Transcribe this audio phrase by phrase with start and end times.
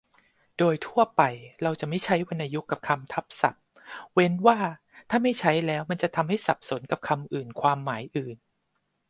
[0.57, 1.21] โดยทั่วไป
[1.63, 3.63] เราจะไม่ใช้วรรณยุกต์กับคำทับศัพท์
[4.13, 4.57] เว้นว่า
[5.09, 8.37] ถ้าไม่ใช้แล้วมันจะทำให้สับสนกับคำอื่นความหมายอื่น